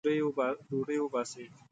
ډوډۍ 0.67 0.97
وباسئ 1.01 1.45